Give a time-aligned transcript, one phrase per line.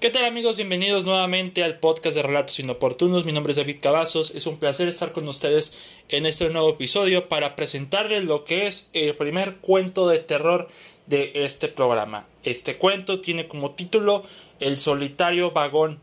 [0.00, 0.54] ¿Qué tal amigos?
[0.54, 3.24] Bienvenidos nuevamente al podcast de Relatos Inoportunos.
[3.24, 4.30] Mi nombre es David Cavazos.
[4.30, 8.90] Es un placer estar con ustedes en este nuevo episodio para presentarles lo que es
[8.92, 10.68] el primer cuento de terror
[11.06, 12.28] de este programa.
[12.44, 14.22] Este cuento tiene como título
[14.60, 15.98] El solitario vagón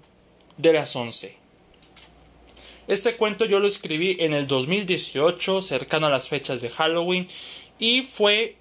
[0.58, 1.38] de las 11.
[2.90, 7.30] Este cuento yo lo escribí en el 2018, cercano a las fechas de Halloween,
[7.80, 8.58] y fue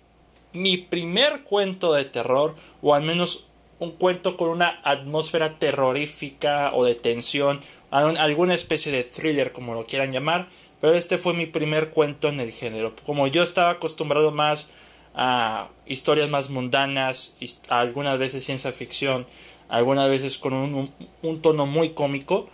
[0.52, 3.46] mi primer cuento de terror, o al menos
[3.78, 7.60] un cuento con una atmósfera terrorífica o de tensión,
[7.91, 10.48] alguna especie de thriller como lo quieran llamar,
[10.80, 12.95] pero este fue mi primer cuento en el género.
[13.05, 14.68] Como yo estaba acostumbrado más
[15.15, 17.37] a historias más mundanas,
[17.68, 19.27] algunas veces ciencia ficción,
[19.68, 22.48] algunas veces con un, un tono muy cómico,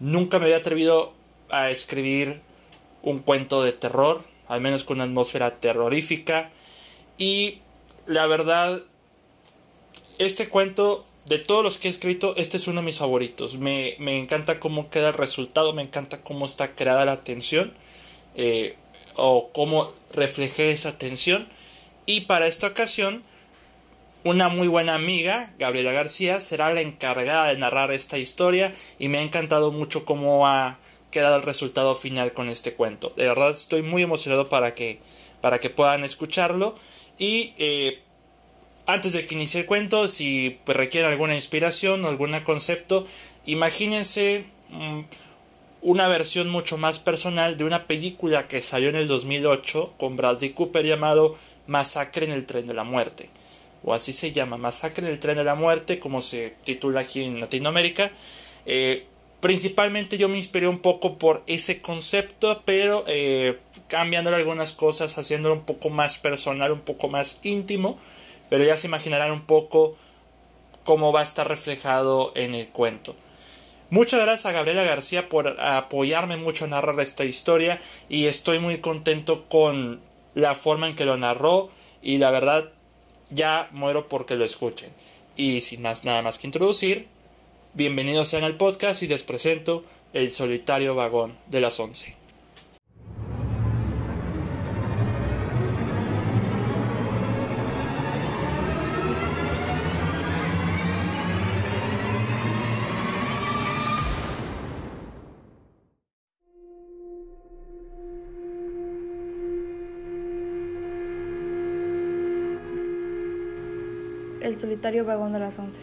[0.00, 1.14] nunca me había atrevido
[1.50, 2.40] a escribir
[3.02, 6.50] un cuento de terror, al menos con una atmósfera terrorífica,
[7.18, 7.60] y
[8.06, 8.82] la verdad
[10.18, 13.58] este cuento, de todos los que he escrito, este es uno de mis favoritos.
[13.58, 17.74] Me, encanta cómo queda el resultado, me encanta cómo está creada la tensión
[18.36, 18.76] eh,
[19.16, 21.48] o cómo reflejé esa tensión.
[22.06, 23.24] Y para esta ocasión,
[24.22, 29.18] una muy buena amiga, Gabriela García, será la encargada de narrar esta historia y me
[29.18, 30.78] ha encantado mucho cómo ha
[31.10, 33.12] quedado el resultado final con este cuento.
[33.16, 35.00] De verdad estoy muy emocionado para que,
[35.40, 36.76] para que puedan escucharlo
[37.18, 38.02] y eh,
[38.86, 43.06] antes de que inicie el cuento, si requieren alguna inspiración o algún concepto,
[43.44, 45.00] imagínense mm,
[45.82, 50.50] una versión mucho más personal de una película que salió en el 2008 con Bradley
[50.50, 53.28] Cooper llamado Masacre en el tren de la muerte.
[53.82, 57.24] O así se llama, Masacre en el tren de la muerte, como se titula aquí
[57.24, 58.12] en Latinoamérica.
[58.66, 59.06] Eh,
[59.40, 65.56] principalmente yo me inspiré un poco por ese concepto, pero eh, cambiándole algunas cosas, haciéndolo
[65.56, 67.98] un poco más personal, un poco más íntimo
[68.48, 69.96] pero ya se imaginarán un poco
[70.84, 73.14] cómo va a estar reflejado en el cuento.
[73.90, 77.78] Muchas gracias a Gabriela García por apoyarme mucho a narrar esta historia
[78.08, 80.00] y estoy muy contento con
[80.34, 81.70] la forma en que lo narró
[82.02, 82.72] y la verdad
[83.30, 84.90] ya muero porque lo escuchen.
[85.36, 87.06] Y sin más nada más que introducir,
[87.74, 92.25] bienvenidos sean al podcast y les presento El solitario vagón de las once.
[114.46, 115.80] El solitario vagón de las 11,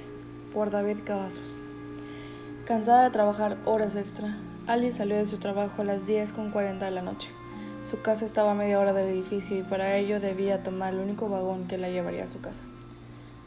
[0.53, 1.59] por David Cavazos.
[2.66, 4.38] Cansada de trabajar horas extra,
[4.68, 7.28] Alice salió de su trabajo a las 10.40 de la noche.
[7.84, 11.28] Su casa estaba a media hora del edificio y para ello debía tomar el único
[11.28, 12.63] vagón que la llevaría a su casa.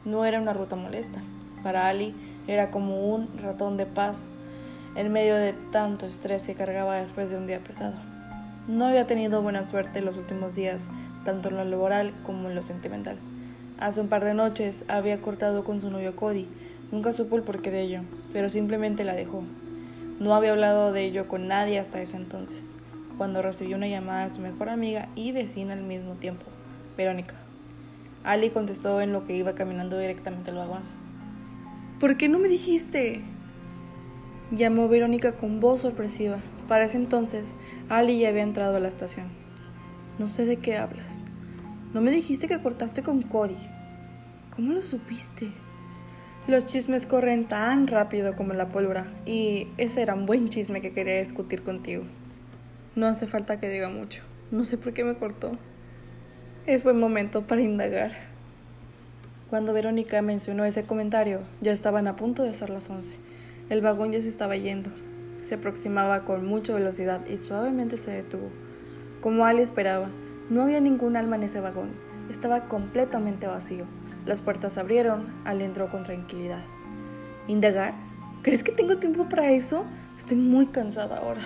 [0.04, 1.22] No era una ruta molesta.
[1.62, 2.14] Para Ali
[2.46, 4.26] era como un ratón de paz
[4.96, 7.94] en medio de tanto estrés que cargaba después de un día pesado.
[8.68, 10.90] No había tenido buena suerte los últimos días,
[11.24, 13.16] tanto en lo laboral como en lo sentimental.
[13.78, 16.48] Hace un par de noches había cortado con su novio Cody.
[16.90, 18.00] Nunca supo el porqué de ello,
[18.32, 19.42] pero simplemente la dejó.
[20.18, 22.74] No había hablado de ello con nadie hasta ese entonces,
[23.18, 26.46] cuando recibió una llamada de su mejor amiga y vecina al mismo tiempo,
[26.96, 27.34] Verónica.
[28.24, 30.82] Ali contestó en lo que iba caminando directamente al vagón.
[32.00, 33.20] ¿Por qué no me dijiste?
[34.52, 36.38] Llamó Verónica con voz sorpresiva.
[36.66, 37.54] Para ese entonces,
[37.90, 39.26] Ali ya había entrado a la estación.
[40.18, 41.24] No sé de qué hablas.
[41.96, 43.56] No me dijiste que cortaste con Cody.
[44.54, 45.50] ¿Cómo lo supiste?
[46.46, 50.92] Los chismes corren tan rápido como la pólvora y ese era un buen chisme que
[50.92, 52.04] quería discutir contigo.
[52.96, 54.22] No hace falta que diga mucho.
[54.50, 55.52] No sé por qué me cortó.
[56.66, 58.12] Es buen momento para indagar.
[59.48, 63.14] Cuando Verónica mencionó ese comentario, ya estaban a punto de ser las once.
[63.70, 64.90] El vagón ya se estaba yendo.
[65.40, 68.50] Se aproximaba con mucha velocidad y suavemente se detuvo.
[69.22, 70.10] Como Ali esperaba,
[70.48, 71.90] no había ningún alma en ese vagón.
[72.30, 73.84] Estaba completamente vacío.
[74.24, 75.26] Las puertas se abrieron.
[75.44, 76.62] Al entró con tranquilidad.
[77.48, 77.94] ¿Indagar?
[78.42, 79.84] ¿Crees que tengo tiempo para eso?
[80.16, 81.42] Estoy muy cansada ahora.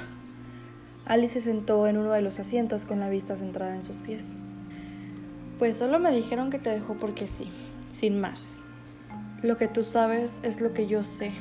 [1.07, 4.37] Alice se sentó en uno de los asientos con la vista centrada en sus pies.
[5.59, 7.51] Pues solo me dijeron que te dejó porque sí,
[7.91, 8.61] sin más.
[9.43, 11.33] Lo que tú sabes es lo que yo sé.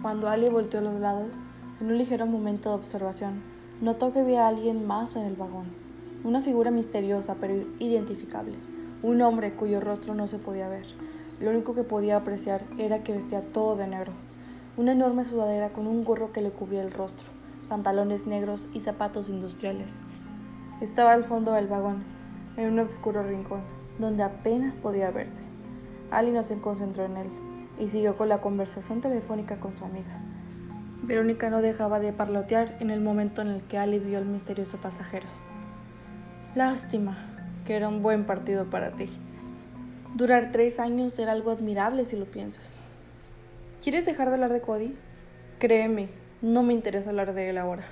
[0.00, 1.42] Cuando Ali volteó a los lados,
[1.80, 3.42] en un ligero momento de observación,
[3.82, 5.81] notó que había alguien más en el vagón
[6.24, 8.56] una figura misteriosa pero identificable,
[9.02, 10.86] un hombre cuyo rostro no se podía ver.
[11.40, 14.12] Lo único que podía apreciar era que vestía todo de negro,
[14.76, 17.26] una enorme sudadera con un gorro que le cubría el rostro,
[17.68, 20.00] pantalones negros y zapatos industriales.
[20.80, 22.04] Estaba al fondo del vagón,
[22.56, 23.62] en un oscuro rincón,
[23.98, 25.42] donde apenas podía verse.
[26.10, 27.28] Ali no se concentró en él.
[27.78, 30.20] y siguió con la conversación telefónica con su amiga.
[31.02, 34.76] Verónica no dejaba de parlotear en el momento en el que Ali vio al misterioso
[34.76, 35.26] pasajero.
[36.54, 37.16] Lástima,
[37.64, 39.08] que era un buen partido para ti.
[40.14, 42.78] Durar tres años era algo admirable si lo piensas.
[43.82, 44.94] ¿Quieres dejar de hablar de Cody?
[45.58, 46.10] Créeme,
[46.42, 47.84] no me interesa hablar de él ahora.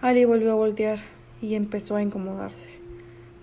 [0.00, 0.98] Ali volvió a voltear
[1.42, 2.70] y empezó a incomodarse.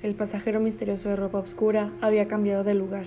[0.01, 3.05] El pasajero misterioso de ropa oscura había cambiado de lugar.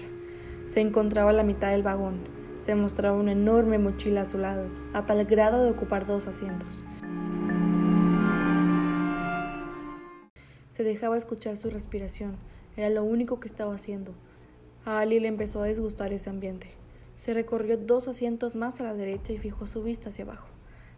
[0.66, 2.18] Se encontraba a la mitad del vagón.
[2.58, 6.84] Se mostraba una enorme mochila a su lado, a tal grado de ocupar dos asientos.
[10.74, 12.36] Se dejaba escuchar su respiración.
[12.76, 14.12] Era lo único que estaba haciendo.
[14.84, 16.66] A Ali le empezó a disgustar ese ambiente.
[17.16, 20.48] Se recorrió dos asientos más a la derecha y fijó su vista hacia abajo.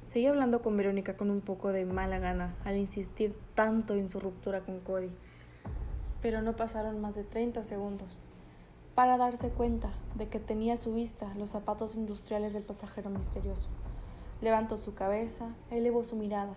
[0.02, 4.18] Seguía hablando con Verónica con un poco de mala gana al insistir tanto en su
[4.18, 5.10] ruptura con Cody.
[6.22, 8.24] Pero no pasaron más de 30 segundos
[8.94, 13.68] para darse cuenta de que tenía a su vista los zapatos industriales del pasajero misterioso.
[14.40, 16.54] Levantó su cabeza, elevó su mirada,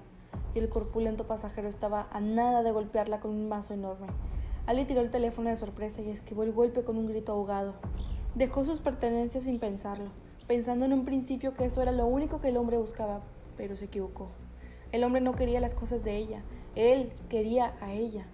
[0.54, 4.08] y el corpulento pasajero estaba a nada de golpearla con un mazo enorme.
[4.66, 7.74] Ali tiró el teléfono de sorpresa y esquivó el golpe con un grito ahogado.
[8.36, 10.12] Dejó sus pertenencias sin pensarlo,
[10.48, 13.22] pensando en un principio que eso era lo único que el hombre buscaba,
[13.58, 14.28] pero se equivocó.
[14.92, 16.42] El hombre no quería las cosas de ella,
[16.76, 18.26] él quería a ella.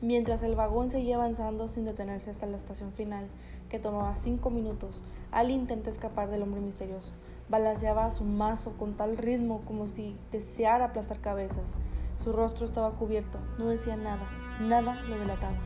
[0.00, 3.28] Mientras el vagón seguía avanzando sin detenerse hasta la estación final,
[3.68, 7.12] que tomaba cinco minutos, Ali intenta escapar del hombre misterioso.
[7.48, 11.74] Balanceaba su mazo con tal ritmo como si deseara aplastar cabezas.
[12.16, 14.26] Su rostro estaba cubierto, no decía nada,
[14.60, 15.56] nada lo delataba.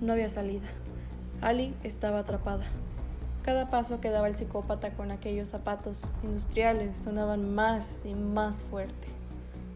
[0.00, 0.66] No había salida.
[1.40, 2.64] Ali estaba atrapada.
[3.44, 9.08] Cada paso que daba el psicópata con aquellos zapatos industriales sonaban más y más fuerte,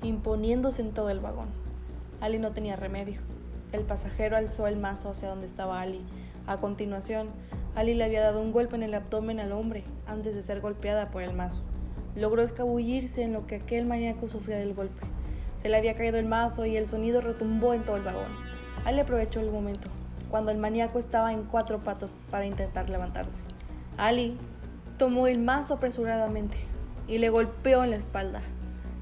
[0.03, 1.49] imponiéndose en todo el vagón.
[2.21, 3.21] Ali no tenía remedio.
[3.73, 6.03] El pasajero alzó el mazo hacia donde estaba Ali.
[6.47, 7.29] A continuación,
[7.75, 11.11] Ali le había dado un golpe en el abdomen al hombre antes de ser golpeada
[11.11, 11.63] por el mazo.
[12.17, 15.07] Logró escabullirse en lo que aquel maníaco sufría del golpe.
[15.63, 18.27] Se le había caído el mazo y el sonido retumbó en todo el vagón.
[18.85, 19.89] Ali aprovechó el momento,
[20.31, 23.41] cuando el maníaco estaba en cuatro patas para intentar levantarse.
[23.97, 24.37] Ali
[24.97, 26.57] tomó el mazo apresuradamente
[27.07, 28.41] y le golpeó en la espalda.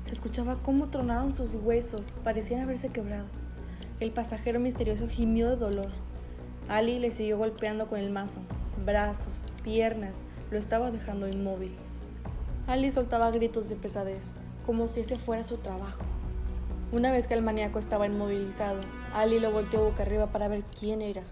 [0.05, 3.27] Se escuchaba cómo tronaron sus huesos, parecían haberse quebrado.
[3.99, 5.89] El pasajero misterioso gimió de dolor.
[6.69, 8.41] Ali le siguió golpeando con el mazo.
[8.85, 10.15] Brazos, piernas,
[10.51, 11.77] lo estaba dejando inmóvil.
[12.67, 14.33] Ali soltaba gritos de pesadez,
[14.65, 16.03] como si ese fuera su trabajo.
[16.91, 18.81] Una vez que el maníaco estaba inmovilizado,
[19.15, 21.23] Ali lo volteó boca arriba para ver quién era.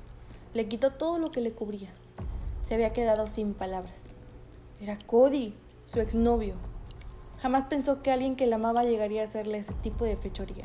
[0.52, 1.90] Le quitó todo lo que le cubría,
[2.62, 4.12] se había quedado sin palabras.
[4.80, 5.54] Era Cody,
[5.84, 6.54] su exnovio.
[7.42, 10.64] Jamás pensó que alguien que la amaba llegaría a hacerle ese tipo de fechoría.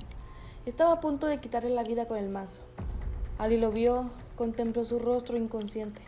[0.66, 2.62] Estaba a punto de quitarle la vida con el mazo.
[3.38, 6.00] Ali lo vio, contempló su rostro inconsciente.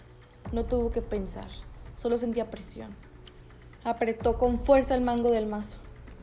[0.54, 1.50] No tuvo que pensar,
[1.92, 2.96] solo sentía presión.
[3.84, 5.80] Apretó con fuerza el mango del mazo.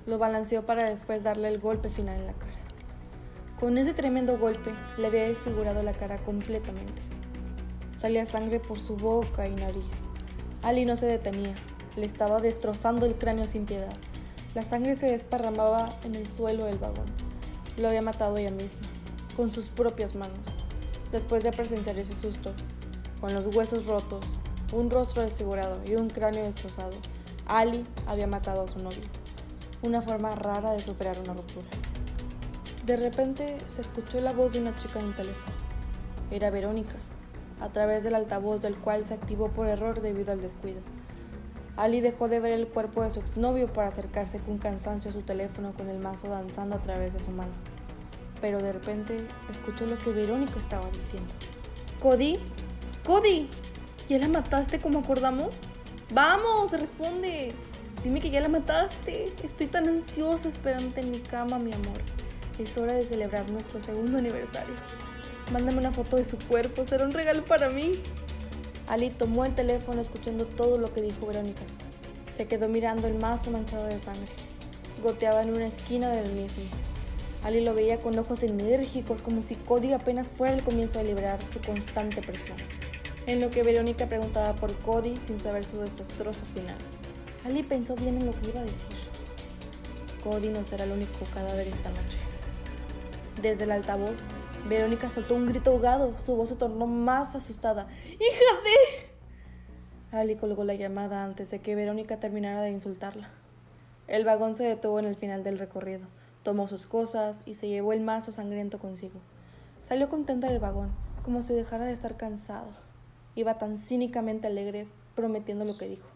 [0.06, 2.56] Lo balanceó para después darle el golpe final en la cara.
[3.60, 7.02] Con ese tremendo golpe le había desfigurado la cara completamente.
[7.98, 10.06] Salía sangre por su boca y nariz.
[10.62, 11.56] Ali no se detenía,
[11.94, 13.92] le estaba destrozando el cráneo sin piedad.
[14.54, 17.04] La sangre se desparramaba en el suelo del vagón.
[17.76, 18.88] Lo había matado ella misma,
[19.36, 20.57] con sus propias manos.
[21.10, 22.52] Después de presenciar ese susto,
[23.20, 24.24] con los huesos rotos,
[24.72, 26.96] un rostro desfigurado y un cráneo destrozado,
[27.46, 29.00] Ali había matado a su novio.
[29.82, 31.66] Una forma rara de superar una ruptura.
[32.84, 35.56] De repente se escuchó la voz de una chica en el teléfono.
[36.30, 36.96] Era Verónica
[37.60, 40.80] a través del altavoz del cual se activó por error debido al descuido.
[41.76, 45.22] Ali dejó de ver el cuerpo de su exnovio para acercarse con cansancio a su
[45.22, 47.52] teléfono con el mazo danzando a través de su mano.
[48.40, 51.32] Pero de repente escuchó lo que Verónica estaba diciendo.
[52.00, 52.38] ¿Cody?
[53.04, 53.48] ¿Cody?
[54.08, 55.54] ¿Ya la mataste como acordamos?
[56.12, 56.72] ¡Vamos!
[56.72, 57.54] ¡Responde!
[58.04, 59.32] Dime que ya la mataste.
[59.42, 61.98] Estoy tan ansiosa esperándote en mi cama, mi amor.
[62.58, 64.74] Es hora de celebrar nuestro segundo aniversario.
[65.52, 67.92] Mándame una foto de su cuerpo, será un regalo para mí.
[68.86, 71.62] Ali tomó el teléfono escuchando todo lo que dijo Verónica.
[72.36, 74.32] Se quedó mirando el mazo manchado de sangre.
[75.02, 76.64] Goteaba en una esquina del mismo.
[77.44, 81.44] Ali lo veía con ojos enérgicos, como si Cody apenas fuera el comienzo de liberar
[81.46, 82.56] su constante presión.
[83.26, 86.76] En lo que Verónica preguntaba por Cody sin saber su desastroso final.
[87.44, 88.88] Ali pensó bien en lo que iba a decir.
[90.22, 92.18] Cody no será el único cadáver esta noche.
[93.40, 94.18] Desde el altavoz,
[94.68, 96.18] Verónica soltó un grito ahogado.
[96.18, 97.86] Su voz se tornó más asustada.
[98.04, 100.18] ¡Hija de!
[100.18, 103.30] Ali colgó la llamada antes de que Verónica terminara de insultarla.
[104.08, 106.06] El vagón se detuvo en el final del recorrido.
[106.42, 109.20] Tomó sus cosas y se llevó el mazo sangriento consigo.
[109.82, 110.90] Salió contenta del vagón,
[111.22, 112.68] como si dejara de estar cansado.
[113.34, 116.08] Iba tan cínicamente alegre, prometiendo lo que dijo.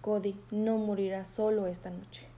[0.00, 2.31] Cody no morirá solo esta noche.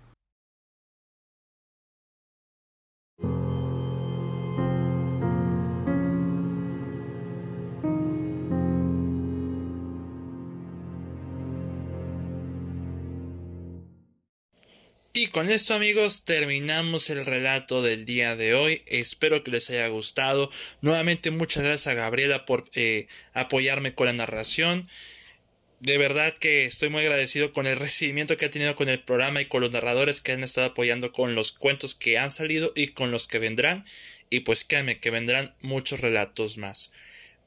[15.17, 18.83] Y con esto amigos terminamos el relato del día de hoy.
[18.87, 20.51] Espero que les haya gustado.
[20.81, 24.89] Nuevamente muchas gracias a Gabriela por eh, apoyarme con la narración.
[25.79, 29.41] De verdad que estoy muy agradecido con el recibimiento que ha tenido con el programa
[29.41, 32.89] y con los narradores que han estado apoyando con los cuentos que han salido y
[32.89, 33.85] con los que vendrán.
[34.31, 36.91] Y pues créanme que vendrán muchos relatos más.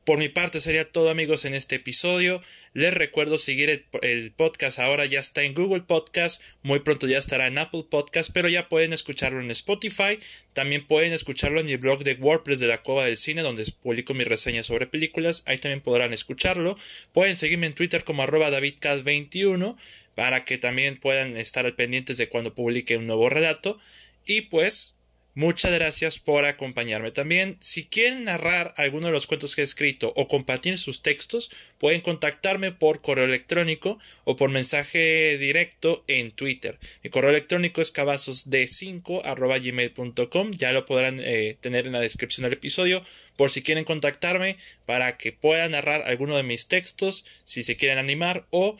[0.07, 2.41] Por mi parte sería todo amigos en este episodio.
[2.71, 4.79] Les recuerdo seguir el, podcast.
[4.79, 6.41] Ahora ya está en Google Podcast.
[6.63, 8.31] Muy pronto ya estará en Apple Podcast.
[8.33, 10.17] Pero ya pueden escucharlo en Spotify.
[10.53, 13.41] También pueden escucharlo en mi blog de WordPress de la Cueva del Cine.
[13.41, 15.43] Donde publico mis reseñas sobre películas.
[15.45, 16.77] Ahí también podrán escucharlo.
[17.11, 19.75] Pueden seguirme en Twitter como arroba davidcast21.
[20.15, 23.77] Para que también puedan estar al pendientes de cuando publique un nuevo relato.
[24.25, 24.95] Y pues
[25.37, 27.11] Muchas gracias por acompañarme.
[27.11, 31.51] También, si quieren narrar alguno de los cuentos que he escrito o compartir sus textos,
[31.77, 36.79] pueden contactarme por correo electrónico o por mensaje directo en Twitter.
[37.03, 43.03] Mi correo electrónico es cabazosd5 Ya lo podrán eh, tener en la descripción del episodio
[43.35, 47.99] por si quieren contactarme para que pueda narrar alguno de mis textos, si se quieren
[47.99, 48.75] animar o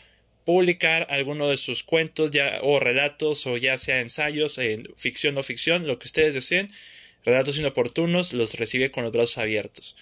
[0.48, 5.44] publicar alguno de sus cuentos ya, o relatos o ya sea ensayos en ficción o
[5.44, 6.70] ficción, lo que ustedes deseen,
[7.25, 9.98] relatos inoportunos, los recibe con los brazos abiertos.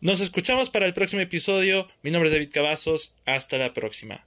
[0.00, 1.88] Nos escuchamos para el próximo episodio.
[2.02, 3.14] Mi nombre es David Cavazos.
[3.24, 4.24] Hasta la próxima.